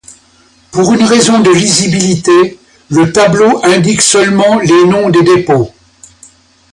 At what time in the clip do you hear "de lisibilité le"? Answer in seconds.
1.41-3.11